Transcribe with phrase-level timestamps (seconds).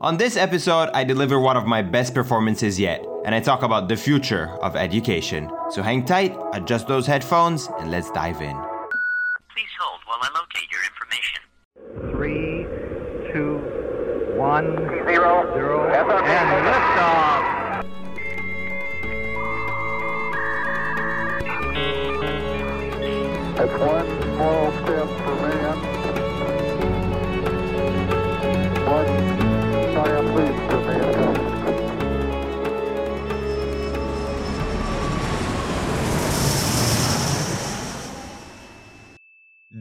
[0.00, 3.86] On this episode, I deliver one of my best performances yet, and I talk about
[3.88, 5.50] the future of education.
[5.70, 8.56] So hang tight, adjust those headphones, and let's dive in.
[9.52, 11.42] Please hold while I locate your information.
[12.16, 12.64] Three,
[13.30, 13.58] two,
[14.38, 14.74] one,
[15.04, 15.52] Zero.
[15.52, 16.24] zero, FRB.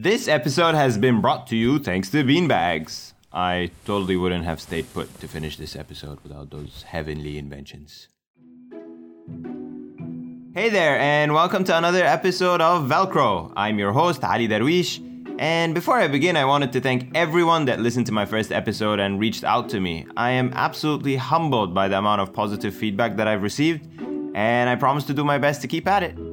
[0.01, 3.11] This episode has been brought to you thanks to beanbags.
[3.33, 8.07] I totally wouldn't have stayed put to finish this episode without those heavenly inventions.
[10.53, 13.51] Hey there, and welcome to another episode of Velcro.
[13.57, 15.03] I'm your host, Ali Darwish.
[15.37, 19.01] And before I begin, I wanted to thank everyone that listened to my first episode
[19.01, 20.07] and reached out to me.
[20.15, 23.85] I am absolutely humbled by the amount of positive feedback that I've received,
[24.33, 26.28] and I promise to do my best to keep at it.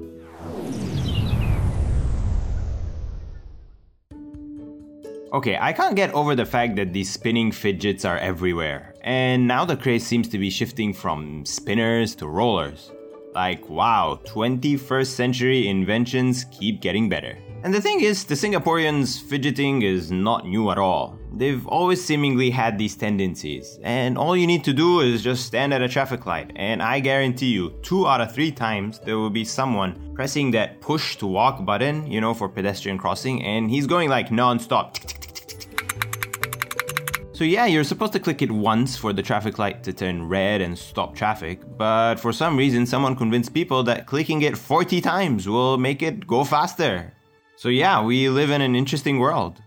[5.33, 8.95] Okay, I can't get over the fact that these spinning fidgets are everywhere.
[9.01, 12.93] And now the craze seems to be shifting from spinners to rollers.
[13.35, 17.37] Like, wow, 21st century inventions keep getting better.
[17.67, 21.19] And the thing is, the Singaporeans fidgeting is not new at all.
[21.33, 25.75] They've always seemingly had these tendencies, and all you need to do is just stand
[25.75, 29.31] at a traffic light, and I guarantee you, two out of three times there will
[29.31, 33.89] be someone pressing that push to walk button, you know, for pedestrian crossing, and he's
[33.89, 34.97] going like non stop.
[37.33, 40.61] So yeah, you're supposed to click it once for the traffic light to turn red
[40.61, 45.49] and stop traffic, but for some reason someone convinced people that clicking it 40 times
[45.49, 47.16] will make it go faster.
[47.57, 49.63] So yeah, we live in an interesting world.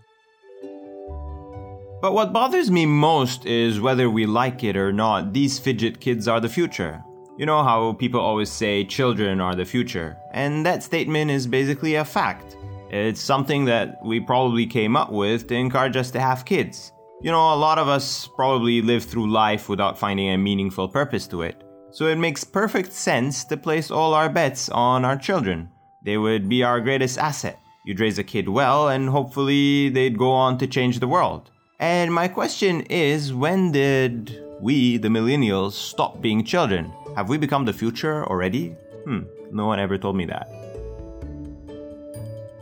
[2.00, 6.28] But what bothers me most is whether we like it or not, these fidget kids
[6.28, 7.02] are the future.
[7.36, 11.96] You know how people always say children are the future, and that statement is basically
[11.96, 12.56] a fact.
[12.90, 16.92] It's something that we probably came up with to encourage us to have kids.
[17.22, 21.26] You know, a lot of us probably live through life without finding a meaningful purpose
[21.28, 21.62] to it.
[21.90, 25.70] So it makes perfect sense to place all our bets on our children.
[26.02, 27.58] They would be our greatest asset.
[27.84, 31.50] You'd raise a kid well, and hopefully they'd go on to change the world.
[31.78, 36.92] And my question is when did we, the millennials, stop being children?
[37.16, 38.68] Have we become the future already?
[39.04, 39.20] Hmm,
[39.50, 40.48] no one ever told me that.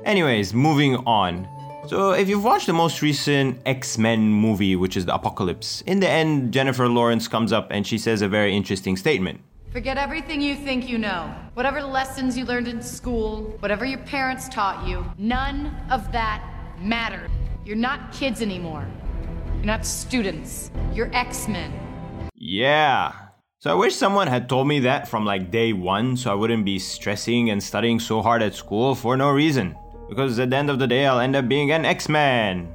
[0.04, 1.48] Anyways, moving on.
[1.88, 6.00] So, if you've watched the most recent X Men movie, which is The Apocalypse, in
[6.00, 9.40] the end, Jennifer Lawrence comes up and she says a very interesting statement.
[9.70, 11.34] Forget everything you think you know.
[11.52, 16.42] Whatever lessons you learned in school, whatever your parents taught you, none of that
[16.80, 17.30] mattered.
[17.66, 18.86] You're not kids anymore.
[19.56, 20.70] You're not students.
[20.94, 21.70] You're X Men.
[22.34, 23.12] Yeah.
[23.58, 26.64] So, I wish someone had told me that from like day one so I wouldn't
[26.64, 29.76] be stressing and studying so hard at school for no reason.
[30.08, 32.74] Because at the end of the day, I'll end up being an X Man.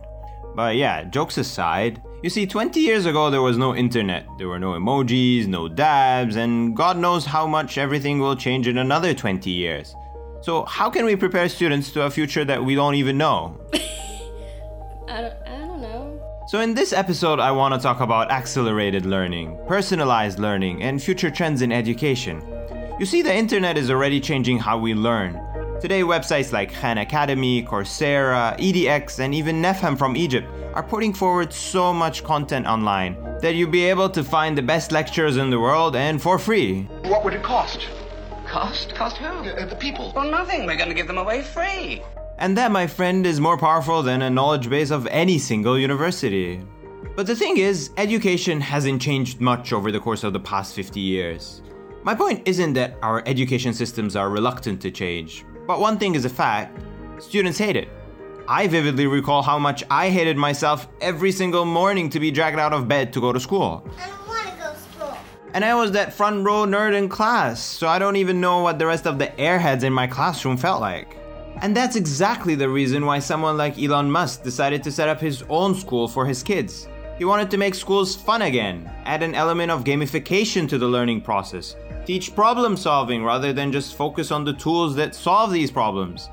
[0.55, 4.57] But yeah, jokes aside, you see, 20 years ago there was no internet, there were
[4.57, 9.51] no emojis, no dabs, and God knows how much everything will change in another 20
[9.51, 9.93] years.
[10.41, 13.59] So, how can we prepare students to a future that we don't even know?
[13.73, 16.21] I don't, I don't know.
[16.47, 21.29] So, in this episode, I want to talk about accelerated learning, personalized learning, and future
[21.29, 22.41] trends in education.
[22.99, 25.35] You see, the internet is already changing how we learn.
[25.83, 31.51] Today, websites like Khan Academy, Coursera, EDX, and even Nefham from Egypt are putting forward
[31.51, 35.59] so much content online that you'll be able to find the best lectures in the
[35.59, 36.83] world and for free.
[37.03, 37.89] What would it cost?
[38.47, 38.95] Cost?
[38.95, 39.25] Cost who?
[39.25, 40.13] Uh, the people.
[40.15, 40.65] Well, nothing.
[40.65, 42.01] We're going to give them away free.
[42.37, 46.61] And that, my friend, is more powerful than a knowledge base of any single university.
[47.17, 51.01] But the thing is, education hasn't changed much over the course of the past 50
[51.01, 51.61] years.
[52.03, 56.25] My point isn't that our education systems are reluctant to change, but one thing is
[56.25, 56.79] a fact
[57.19, 57.89] students hate it.
[58.47, 62.73] I vividly recall how much I hated myself every single morning to be dragged out
[62.73, 63.87] of bed to go to school.
[63.97, 65.17] I don't want to go to school.
[65.53, 68.79] And I was that front row nerd in class, so I don't even know what
[68.79, 71.15] the rest of the airheads in my classroom felt like.
[71.61, 75.43] And that's exactly the reason why someone like Elon Musk decided to set up his
[75.49, 76.89] own school for his kids.
[77.17, 81.21] He wanted to make schools fun again, add an element of gamification to the learning
[81.21, 81.75] process,
[82.05, 86.29] teach problem solving rather than just focus on the tools that solve these problems.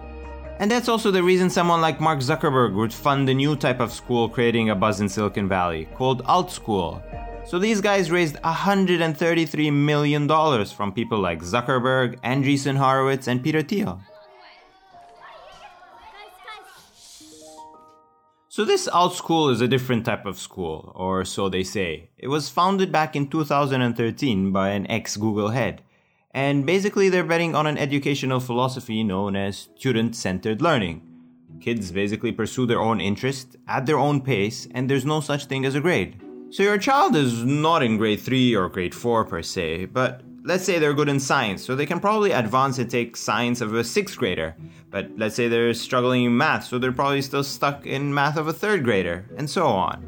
[0.59, 3.93] And that's also the reason someone like Mark Zuckerberg would fund a new type of
[3.93, 7.03] school creating a buzz in Silicon Valley called Alt School.
[7.47, 10.29] So these guys raised $133 million
[10.67, 14.01] from people like Zuckerberg, Andreessen Horowitz, and Peter Thiel.
[18.61, 22.11] So this alt school is a different type of school, or so they say.
[22.19, 25.81] It was founded back in 2013 by an ex Google head.
[26.35, 31.01] And basically, they're betting on an educational philosophy known as student centered learning.
[31.63, 35.65] Kids basically pursue their own interest at their own pace, and there's no such thing
[35.65, 36.21] as a grade.
[36.51, 40.65] So, your child is not in grade 3 or grade 4 per se, but let's
[40.65, 43.85] say they're good in science, so they can probably advance and take science of a
[43.85, 44.55] sixth grader.
[44.91, 48.49] But let's say they're struggling in math, so they're probably still stuck in math of
[48.49, 50.05] a third grader, and so on.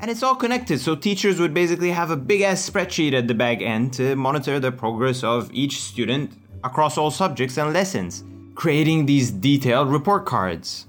[0.00, 3.34] And it's all connected, so teachers would basically have a big ass spreadsheet at the
[3.34, 6.32] back end to monitor the progress of each student
[6.62, 8.24] across all subjects and lessons,
[8.54, 10.86] creating these detailed report cards.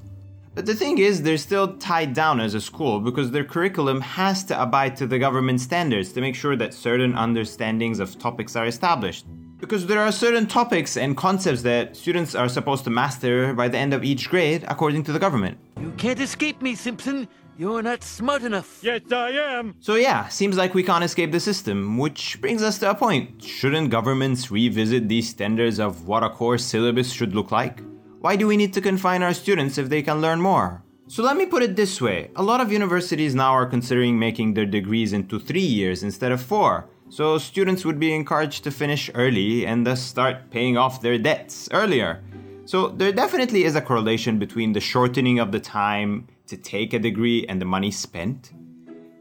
[0.56, 4.44] But the thing is, they're still tied down as a school because their curriculum has
[4.46, 8.66] to abide to the government standards to make sure that certain understandings of topics are
[8.66, 9.25] established.
[9.60, 13.78] Because there are certain topics and concepts that students are supposed to master by the
[13.78, 15.57] end of each grade according to the government.
[15.80, 17.28] You can't escape me, Simpson.
[17.57, 18.80] You're not smart enough.
[18.81, 19.75] Yes, I am.
[19.81, 23.44] So, yeah, seems like we can't escape the system, which brings us to a point.
[23.44, 27.81] Shouldn't governments revisit these standards of what a core syllabus should look like?
[28.21, 30.83] Why do we need to confine our students if they can learn more?
[31.07, 34.54] So let me put it this way a lot of universities now are considering making
[34.54, 36.89] their degrees into three years instead of four.
[37.07, 41.69] So students would be encouraged to finish early and thus start paying off their debts
[41.71, 42.21] earlier.
[42.66, 47.00] So there definitely is a correlation between the shortening of the time to take a
[47.00, 48.51] degree and the money spent.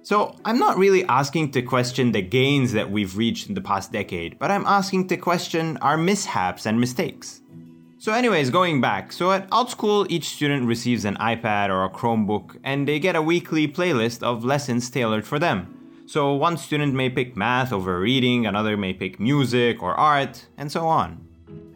[0.03, 3.93] So I'm not really asking to question the gains that we've reached in the past
[3.93, 7.43] decade, but I'm asking to question our mishaps and mistakes.
[8.00, 9.12] So, anyways, going back.
[9.12, 13.17] So, at Alt School, each student receives an iPad or a Chromebook, and they get
[13.17, 16.05] a weekly playlist of lessons tailored for them.
[16.06, 20.71] So, one student may pick math over reading, another may pick music or art, and
[20.71, 21.28] so on.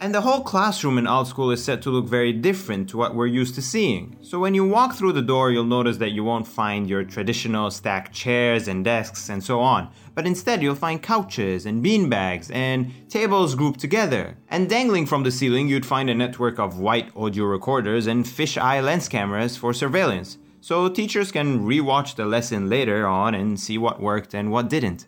[0.03, 3.15] And the whole classroom in Alt School is set to look very different to what
[3.15, 4.17] we're used to seeing.
[4.21, 7.71] So when you walk through the door, you'll notice that you won't find your traditional
[7.71, 9.91] stacked chairs and desks and so on.
[10.17, 14.37] But instead, you'll find couches and beanbags and tables grouped together.
[14.49, 18.83] And dangling from the ceiling, you'd find a network of white audio recorders and fisheye
[18.83, 20.37] lens cameras for surveillance.
[20.61, 25.07] So teachers can rewatch the lesson later on and see what worked and what didn't.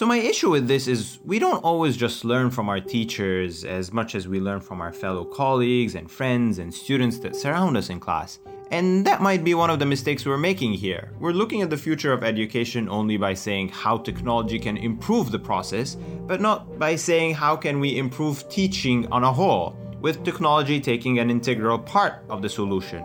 [0.00, 3.92] So, my issue with this is we don't always just learn from our teachers as
[3.92, 7.90] much as we learn from our fellow colleagues and friends and students that surround us
[7.90, 8.38] in class.
[8.70, 11.12] And that might be one of the mistakes we're making here.
[11.20, 15.38] We're looking at the future of education only by saying how technology can improve the
[15.38, 20.80] process, but not by saying how can we improve teaching on a whole, with technology
[20.80, 23.04] taking an integral part of the solution.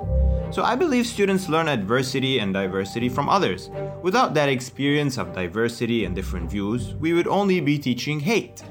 [0.55, 3.69] So I believe students learn adversity and diversity from others.
[4.03, 8.63] Without that experience of diversity and different views, we would only be teaching hate.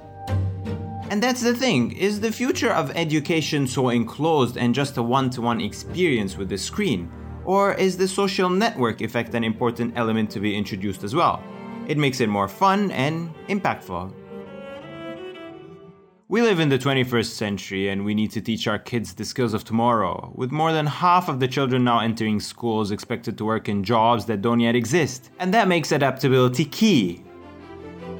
[1.10, 5.60] And that's the thing, is the future of education so enclosed and just a one-to-one
[5.60, 7.12] experience with the screen?
[7.44, 11.42] Or is the social network effect an important element to be introduced as well?
[11.86, 14.10] It makes it more fun and impactful.
[16.34, 19.54] We live in the 21st century and we need to teach our kids the skills
[19.54, 23.68] of tomorrow, with more than half of the children now entering schools expected to work
[23.68, 25.30] in jobs that don't yet exist.
[25.38, 27.22] And that makes adaptability key.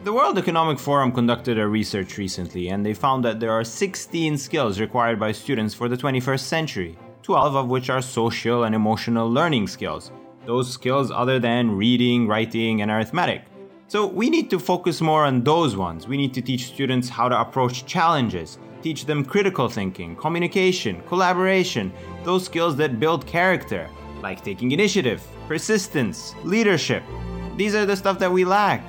[0.04, 4.38] The World Economic Forum conducted a research recently and they found that there are 16
[4.38, 9.28] skills required by students for the 21st century, 12 of which are social and emotional
[9.28, 10.12] learning skills,
[10.46, 13.42] those skills other than reading, writing, and arithmetic.
[13.94, 16.08] So we need to focus more on those ones.
[16.08, 21.92] We need to teach students how to approach challenges, teach them critical thinking, communication, collaboration,
[22.24, 23.88] those skills that build character,
[24.20, 27.04] like taking initiative, persistence, leadership.
[27.56, 28.82] These are the stuff that we lack.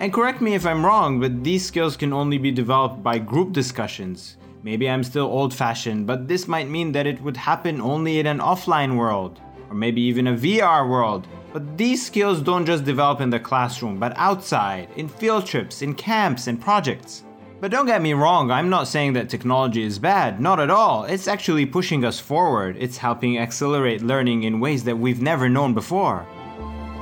[0.00, 3.52] And correct me if I'm wrong, but these skills can only be developed by group
[3.52, 4.38] discussions.
[4.64, 8.26] Maybe I'm still old fashioned, but this might mean that it would happen only in
[8.26, 13.20] an offline world, or maybe even a VR world, but these skills don't just develop
[13.20, 17.24] in the classroom, but outside, in field trips, in camps, and projects.
[17.60, 21.04] But don't get me wrong, I'm not saying that technology is bad, not at all.
[21.04, 25.74] It's actually pushing us forward, it's helping accelerate learning in ways that we've never known
[25.74, 26.26] before.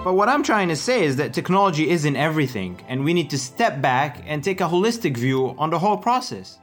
[0.04, 3.38] But what I'm trying to say is that technology isn't everything, and we need to
[3.38, 6.58] step back and take a holistic view on the whole process.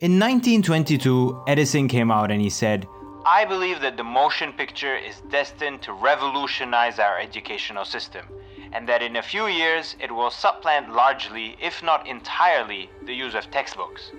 [0.00, 2.88] In 1922, Edison came out and he said,
[3.24, 8.26] I believe that the motion picture is destined to revolutionize our educational system,
[8.72, 13.36] and that in a few years it will supplant largely, if not entirely, the use
[13.36, 14.10] of textbooks.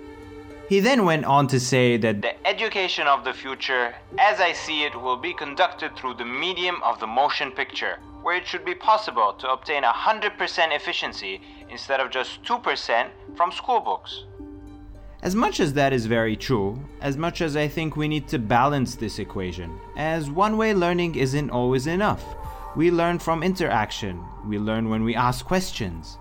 [0.70, 4.84] He then went on to say that the education of the future, as I see
[4.84, 8.74] it, will be conducted through the medium of the motion picture, where it should be
[8.74, 14.24] possible to obtain 100% efficiency instead of just 2% from school books.
[15.22, 18.38] As much as that is very true, as much as I think we need to
[18.38, 22.22] balance this equation, as one way learning isn't always enough.
[22.76, 26.18] We learn from interaction, we learn when we ask questions.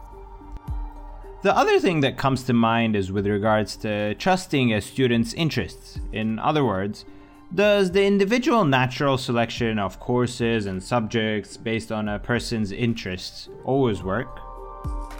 [1.42, 6.00] The other thing that comes to mind is with regards to trusting a student's interests.
[6.12, 7.06] In other words,
[7.54, 14.02] does the individual natural selection of courses and subjects based on a person's interests always
[14.02, 14.40] work?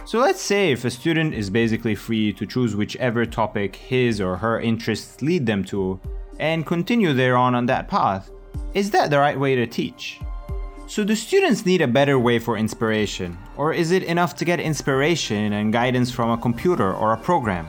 [0.06, 4.36] So let's say if a student is basically free to choose whichever topic his or
[4.36, 5.98] her interests lead them to
[6.38, 8.30] and continue thereon on that path,
[8.72, 10.20] is that the right way to teach?
[10.86, 13.36] So, do students need a better way for inspiration?
[13.56, 17.66] Or is it enough to get inspiration and guidance from a computer or a program?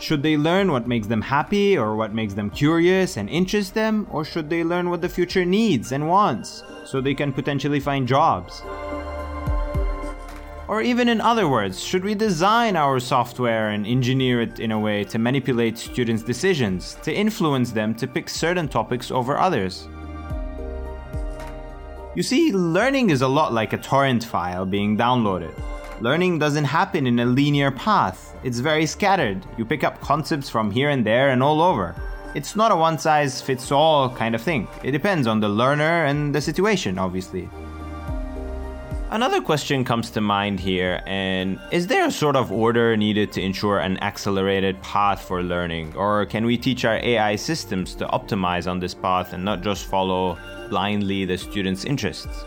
[0.00, 4.08] Should they learn what makes them happy or what makes them curious and interest them?
[4.10, 8.08] Or should they learn what the future needs and wants so they can potentially find
[8.08, 8.60] jobs?
[10.66, 14.78] Or even in other words, should we design our software and engineer it in a
[14.80, 19.86] way to manipulate students' decisions, to influence them to pick certain topics over others?
[22.14, 25.52] You see, learning is a lot like a torrent file being downloaded.
[26.00, 29.44] Learning doesn't happen in a linear path, it's very scattered.
[29.58, 31.94] You pick up concepts from here and there and all over.
[32.34, 34.68] It's not a one size fits all kind of thing.
[34.82, 37.48] It depends on the learner and the situation, obviously.
[39.14, 43.40] Another question comes to mind here, and is there a sort of order needed to
[43.40, 45.94] ensure an accelerated path for learning?
[45.94, 49.86] Or can we teach our AI systems to optimize on this path and not just
[49.86, 50.36] follow
[50.68, 52.44] blindly the student's interests?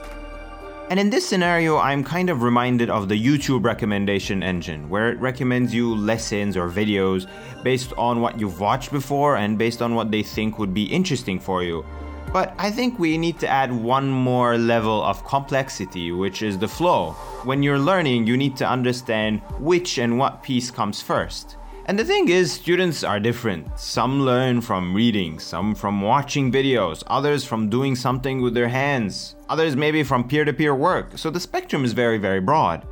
[0.89, 5.19] And in this scenario, I'm kind of reminded of the YouTube recommendation engine, where it
[5.19, 7.29] recommends you lessons or videos
[7.63, 11.39] based on what you've watched before and based on what they think would be interesting
[11.39, 11.85] for you.
[12.33, 16.67] But I think we need to add one more level of complexity, which is the
[16.67, 17.11] flow.
[17.43, 21.57] When you're learning, you need to understand which and what piece comes first.
[21.85, 23.79] And the thing is, students are different.
[23.79, 29.37] Some learn from reading, some from watching videos, others from doing something with their hands,
[29.47, 31.17] others maybe from peer to peer work.
[31.17, 32.85] So the spectrum is very, very broad.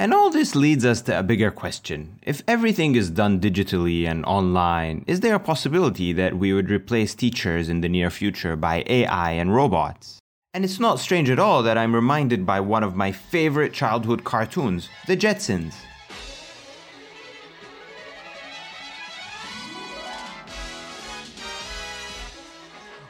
[0.00, 2.20] And all this leads us to a bigger question.
[2.22, 7.16] If everything is done digitally and online, is there a possibility that we would replace
[7.16, 10.20] teachers in the near future by AI and robots?
[10.54, 14.22] And it's not strange at all that I'm reminded by one of my favorite childhood
[14.22, 15.74] cartoons, The Jetsons.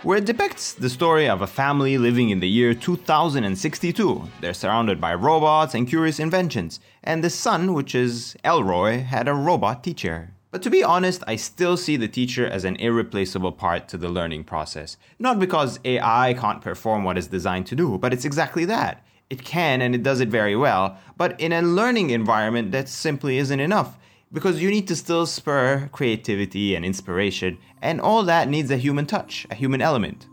[0.02, 4.28] Where it depicts the story of a family living in the year 2062.
[4.40, 9.34] They're surrounded by robots and curious inventions, and the son, which is Elroy, had a
[9.34, 10.30] robot teacher.
[10.52, 14.08] But to be honest, I still see the teacher as an irreplaceable part to the
[14.08, 14.96] learning process.
[15.18, 19.04] Not because AI can't perform what it's designed to do, but it's exactly that.
[19.28, 23.36] It can and it does it very well, but in a learning environment, that simply
[23.38, 23.98] isn't enough
[24.32, 29.06] because you need to still spur creativity and inspiration, and all that needs a human
[29.06, 30.26] touch, a human element.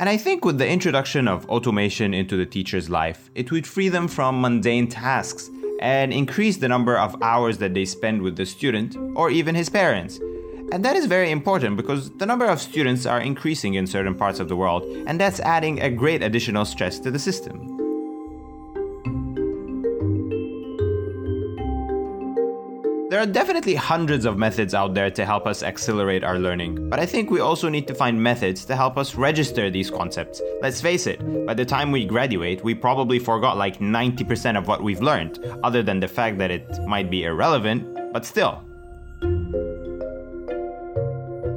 [0.00, 3.88] And I think with the introduction of automation into the teacher's life, it would free
[3.88, 5.50] them from mundane tasks
[5.80, 9.68] and increase the number of hours that they spend with the student or even his
[9.68, 10.20] parents.
[10.70, 14.38] And that is very important because the number of students are increasing in certain parts
[14.38, 17.77] of the world, and that's adding a great additional stress to the system.
[23.10, 27.00] There are definitely hundreds of methods out there to help us accelerate our learning, but
[27.00, 30.42] I think we also need to find methods to help us register these concepts.
[30.60, 34.82] Let's face it, by the time we graduate, we probably forgot like 90% of what
[34.82, 38.67] we've learned, other than the fact that it might be irrelevant, but still.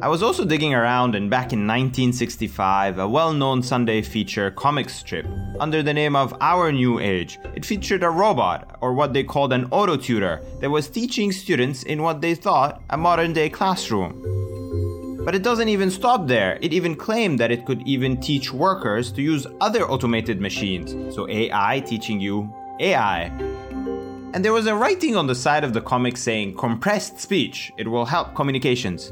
[0.02, 4.90] I was also digging around, and back in 1965, a well known Sunday feature comic
[4.90, 5.28] strip
[5.60, 7.38] under the name of Our New Age.
[7.54, 11.84] It featured a robot, or what they called an auto tutor, that was teaching students
[11.84, 15.22] in what they thought a modern day classroom.
[15.24, 16.58] But it doesn't even stop there.
[16.64, 21.14] It even claimed that it could even teach workers to use other automated machines.
[21.14, 23.26] So AI teaching you AI.
[24.34, 27.88] And there was a writing on the side of the comic saying compressed speech, it
[27.88, 29.12] will help communications.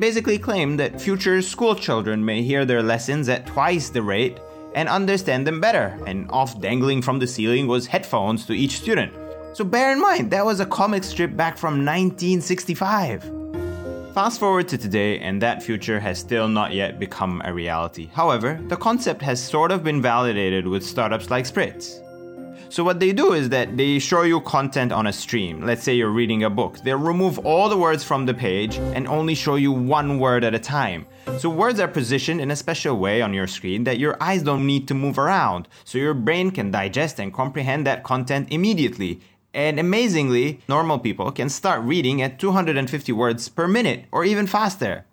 [0.00, 4.40] Basically claimed that future school children may hear their lessons at twice the rate
[4.74, 9.12] and understand them better, and off dangling from the ceiling was headphones to each student.
[9.52, 13.30] So bear in mind, that was a comic strip back from 1965.
[14.14, 18.08] Fast forward to today, and that future has still not yet become a reality.
[18.14, 22.00] However, the concept has sort of been validated with startups like Spritz.
[22.70, 25.66] So what they do is that they show you content on a stream.
[25.66, 26.78] Let's say you're reading a book.
[26.78, 30.54] They'll remove all the words from the page and only show you one word at
[30.54, 31.04] a time.
[31.38, 34.68] So words are positioned in a special way on your screen that your eyes don't
[34.68, 35.66] need to move around.
[35.82, 39.20] So your brain can digest and comprehend that content immediately.
[39.52, 45.06] And amazingly, normal people can start reading at 250 words per minute or even faster.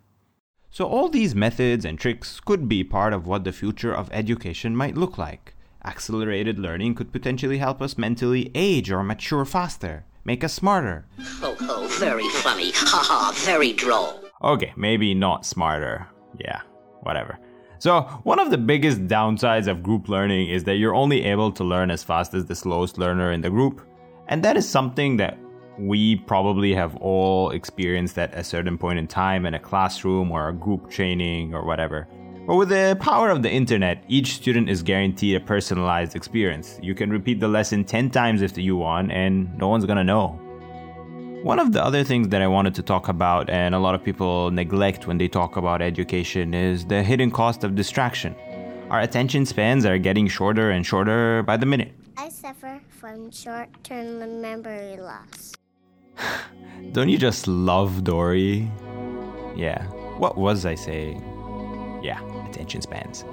[0.69, 4.75] So, all these methods and tricks could be part of what the future of education
[4.75, 5.55] might look like.
[5.88, 11.06] Accelerated learning could potentially help us mentally age or mature faster, make us smarter.
[11.41, 12.72] Oh, oh, very funny.
[12.75, 14.20] Ha ha, very droll.
[14.44, 16.06] Okay, maybe not smarter.
[16.41, 16.60] Yeah,
[17.03, 17.39] whatever.
[17.79, 21.63] So, one of the biggest downsides of group learning is that you're only able to
[21.63, 23.82] learn as fast as the slowest learner in the group.
[24.27, 25.38] And that is something that
[25.79, 30.50] we probably have all experienced at a certain point in time in a classroom or
[30.50, 32.10] a group training or whatever.
[32.47, 36.79] But with the power of the internet, each student is guaranteed a personalized experience.
[36.81, 40.39] You can repeat the lesson 10 times if you want, and no one's gonna know.
[41.43, 44.03] One of the other things that I wanted to talk about, and a lot of
[44.03, 48.33] people neglect when they talk about education, is the hidden cost of distraction.
[48.89, 51.91] Our attention spans are getting shorter and shorter by the minute.
[52.15, 55.53] I suffer from short term memory loss.
[56.93, 58.71] Don't you just love Dory?
[59.53, 59.83] Yeah.
[60.17, 61.21] What was I saying?
[62.01, 63.25] Yeah, attention spans.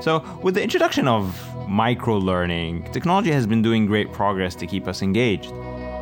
[0.00, 1.38] So, with the introduction of
[1.68, 5.52] micro learning, technology has been doing great progress to keep us engaged.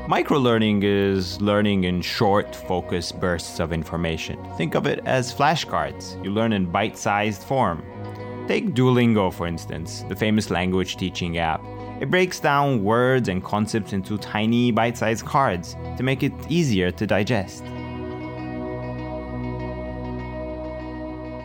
[0.08, 4.42] Micro learning is learning in short, focused bursts of information.
[4.56, 6.22] Think of it as flashcards.
[6.24, 7.84] You learn in bite sized form.
[8.48, 11.62] Take Duolingo, for instance, the famous language teaching app.
[12.00, 16.90] It breaks down words and concepts into tiny bite sized cards to make it easier
[16.90, 17.62] to digest.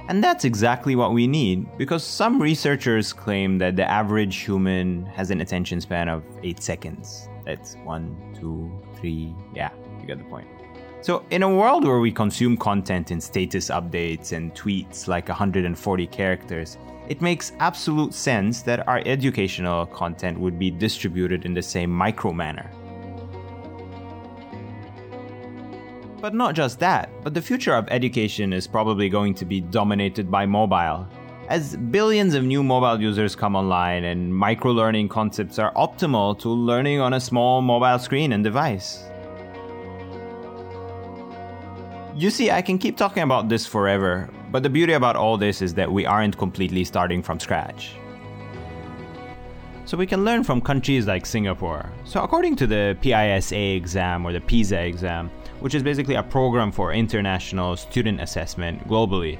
[0.08, 5.32] And that's exactly what we need because some researchers claim that the average human has
[5.32, 7.28] an attention span of 8 seconds.
[7.44, 9.34] That's one, two, three.
[9.56, 10.48] Yeah, you get the point.
[11.02, 16.08] So, in a world where we consume content in status updates and tweets like 140
[16.08, 21.92] characters, it makes absolute sense that our educational content would be distributed in the same
[21.92, 22.70] micro manner.
[26.26, 30.32] But not just that, but the future of education is probably going to be dominated
[30.32, 31.08] by mobile.
[31.50, 36.50] As billions of new mobile users come online and micro learning concepts are optimal to
[36.50, 39.04] learning on a small mobile screen and device.
[42.16, 45.62] You see, I can keep talking about this forever, but the beauty about all this
[45.62, 47.98] is that we aren't completely starting from scratch.
[49.86, 51.88] So we can learn from countries like Singapore.
[52.04, 55.30] So, according to the PISA exam or the PISA exam,
[55.66, 59.40] which is basically a program for international student assessment globally,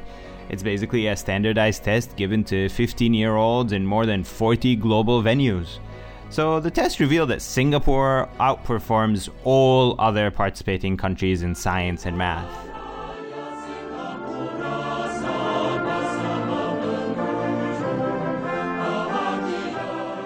[0.50, 5.22] it's basically a standardized test given to 15 year olds in more than 40 global
[5.22, 5.78] venues.
[6.32, 12.52] So the test revealed that Singapore outperforms all other participating countries in science and math.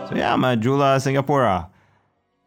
[0.08, 1.68] So yeah, Majulah Singapura.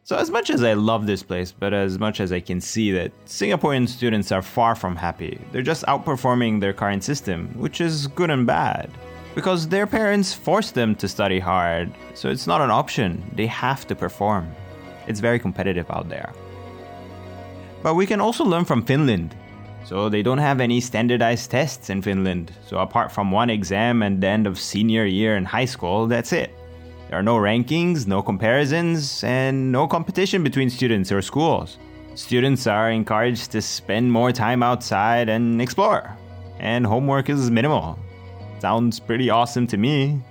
[0.05, 2.91] So as much as I love this place, but as much as I can see
[2.91, 8.09] that Singaporean students are far from happy, they're just outperforming their current system, which is
[8.09, 8.91] good and bad.
[9.37, 13.87] Because their parents force them to study hard, so it's not an option, they have
[13.87, 14.53] to perform.
[15.07, 16.33] It's very competitive out there.
[17.85, 19.37] But we can also learn from Finland.
[19.85, 22.51] So they don't have any standardized tests in Finland.
[22.67, 26.33] So apart from one exam at the end of senior year in high school, that's
[26.33, 26.51] it.
[27.13, 31.77] There are no rankings, no comparisons, and no competition between students or schools.
[32.15, 36.17] Students are encouraged to spend more time outside and explore,
[36.59, 37.99] and homework is minimal.
[38.61, 40.23] Sounds pretty awesome to me.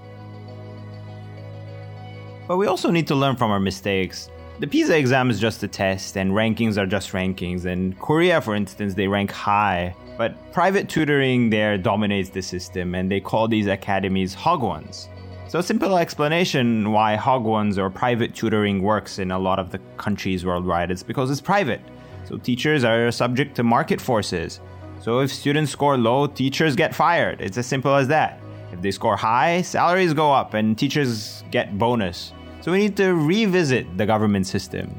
[2.48, 4.32] But we also need to learn from our mistakes.
[4.58, 7.68] The PISA exam is just a test, and rankings are just rankings.
[7.68, 13.12] In Korea, for instance, they rank high, but private tutoring there dominates the system, and
[13.12, 15.10] they call these academies Hagwons.
[15.52, 19.80] So, a simple explanation why Hagwons or private tutoring works in a lot of the
[19.98, 21.82] countries worldwide is because it's private.
[22.24, 24.62] So, teachers are subject to market forces.
[25.02, 27.42] So, if students score low, teachers get fired.
[27.42, 28.40] It's as simple as that.
[28.72, 32.32] If they score high, salaries go up and teachers get bonus.
[32.62, 34.98] So, we need to revisit the government system.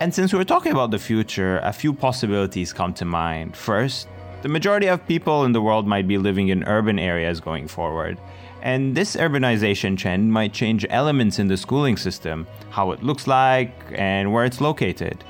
[0.00, 3.54] And since we're talking about the future, a few possibilities come to mind.
[3.54, 4.08] First,
[4.42, 8.18] the majority of people in the world might be living in urban areas going forward.
[8.62, 13.72] And this urbanization trend might change elements in the schooling system, how it looks like,
[13.92, 15.24] and where it's located.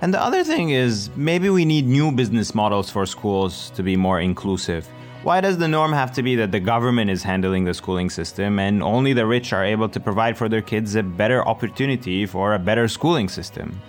[0.00, 3.96] And the other thing is, maybe we need new business models for schools to be
[3.96, 4.86] more inclusive.
[5.22, 8.58] Why does the norm have to be that the government is handling the schooling system
[8.58, 12.54] and only the rich are able to provide for their kids a better opportunity for
[12.54, 13.80] a better schooling system?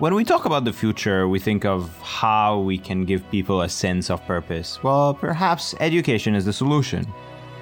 [0.00, 3.68] When we talk about the future, we think of how we can give people a
[3.68, 4.82] sense of purpose.
[4.82, 7.04] Well, perhaps education is the solution.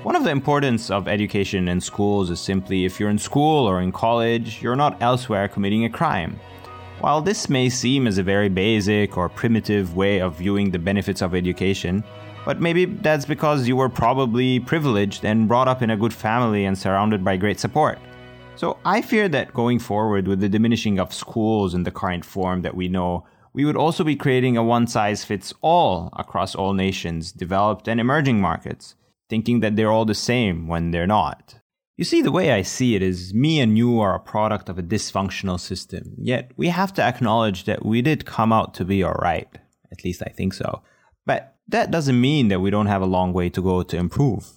[0.04, 3.80] One of the importance of education in schools is simply if you're in school or
[3.80, 6.38] in college, you're not elsewhere committing a crime.
[7.00, 11.22] While this may seem as a very basic or primitive way of viewing the benefits
[11.22, 12.04] of education,
[12.44, 16.66] but maybe that's because you were probably privileged and brought up in a good family
[16.66, 17.98] and surrounded by great support.
[18.58, 22.62] So I fear that going forward with the diminishing of schools in the current form
[22.62, 26.72] that we know, we would also be creating a one size fits all across all
[26.72, 28.96] nations, developed and emerging markets,
[29.30, 31.60] thinking that they're all the same when they're not.
[31.96, 34.76] You see, the way I see it is me and you are a product of
[34.76, 39.04] a dysfunctional system, yet we have to acknowledge that we did come out to be
[39.04, 39.56] alright.
[39.92, 40.82] At least I think so.
[41.24, 44.48] But that doesn't mean that we don't have a long way to go to improve.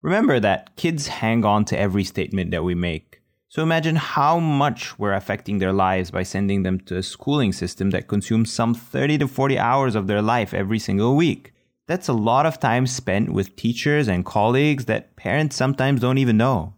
[0.00, 3.21] Remember that kids hang on to every statement that we make.
[3.52, 7.90] So imagine how much we're affecting their lives by sending them to a schooling system
[7.90, 11.52] that consumes some 30 to 40 hours of their life every single week.
[11.86, 16.38] That's a lot of time spent with teachers and colleagues that parents sometimes don't even
[16.38, 16.72] know.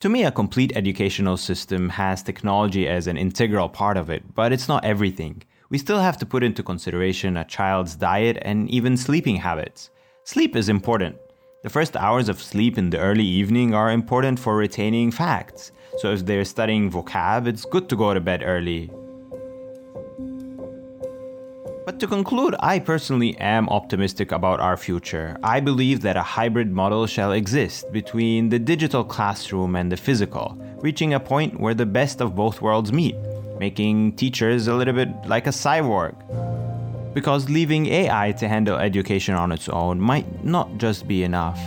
[0.00, 4.52] To me, a complete educational system has technology as an integral part of it, but
[4.52, 5.44] it's not everything.
[5.70, 9.88] We still have to put into consideration a child's diet and even sleeping habits.
[10.24, 11.16] Sleep is important.
[11.62, 15.72] The first hours of sleep in the early evening are important for retaining facts.
[15.98, 18.90] So if they're studying vocab, it's good to go to bed early.
[21.84, 25.36] But to conclude, I personally am optimistic about our future.
[25.42, 30.56] I believe that a hybrid model shall exist between the digital classroom and the physical,
[30.78, 33.16] reaching a point where the best of both worlds meet,
[33.58, 36.14] making teachers a little bit like a cyborg.
[37.12, 41.60] Because leaving AI to handle education on its own might not just be enough.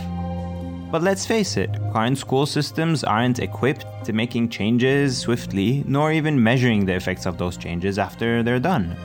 [0.90, 6.40] But let's face it, current school systems aren't equipped to making changes swiftly, nor even
[6.40, 8.96] measuring the effects of those changes after they're done.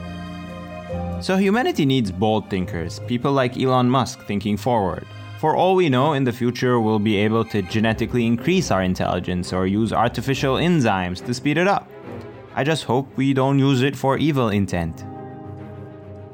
[1.20, 5.06] So humanity needs bold thinkers, people like Elon Musk thinking forward.
[5.40, 9.52] For all we know, in the future we'll be able to genetically increase our intelligence
[9.52, 11.90] or use artificial enzymes to speed it up.
[12.54, 15.04] I just hope we don't use it for evil intent.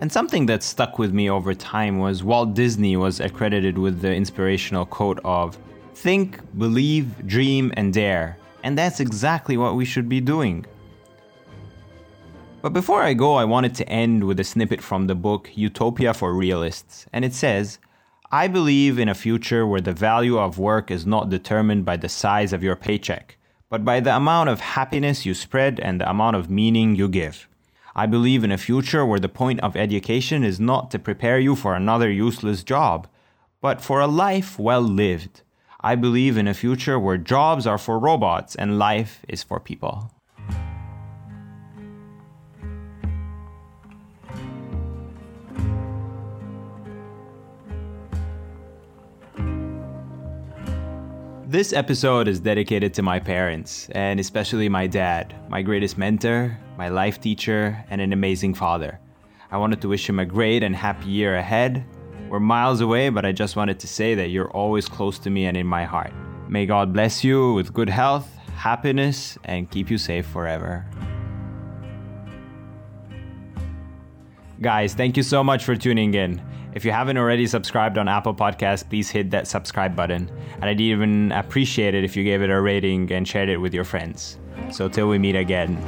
[0.01, 4.15] And something that stuck with me over time was Walt Disney was accredited with the
[4.15, 5.59] inspirational quote of
[5.95, 8.37] Think, believe, dream, and dare.
[8.63, 10.67] And that's exactly what we should be doing.
[12.61, 16.13] But before I go, I wanted to end with a snippet from the book Utopia
[16.13, 17.79] for Realists, and it says,
[18.31, 22.09] I believe in a future where the value of work is not determined by the
[22.09, 23.39] size of your paycheck,
[23.71, 27.49] but by the amount of happiness you spread and the amount of meaning you give.
[27.99, 31.57] I believe in a future where the point of education is not to prepare you
[31.57, 33.09] for another useless job,
[33.63, 35.41] but for a life well lived.
[35.81, 40.13] I believe in a future where jobs are for robots and life is for people.
[51.57, 56.91] This episode is dedicated to my parents, and especially my dad, my greatest mentor, my
[56.91, 59.01] life teacher, and an amazing father.
[59.51, 61.83] I wanted to wish him a great and happy year ahead.
[62.29, 65.47] We're miles away, but I just wanted to say that you're always close to me
[65.47, 66.13] and in my heart.
[66.47, 70.85] May God bless you with good health, happiness, and keep you safe forever.
[74.61, 76.39] Guys, thank you so much for tuning in.
[76.77, 80.31] If you haven't already subscribed on Apple Podcasts, please hit that subscribe button.
[80.57, 83.73] And I'd even appreciate it if you gave it a rating and shared it with
[83.73, 84.37] your friends.
[84.71, 85.79] So till we meet again.